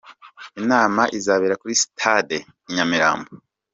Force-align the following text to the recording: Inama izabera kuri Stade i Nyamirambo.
Inama 0.61 1.03
izabera 1.17 1.59
kuri 1.61 1.73
Stade 1.83 2.37
i 2.69 2.71
Nyamirambo. 2.75 3.29